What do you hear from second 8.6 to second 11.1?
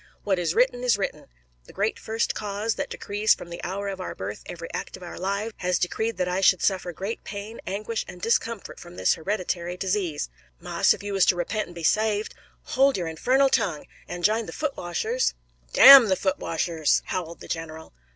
from this hereditary disease." "Marse, ef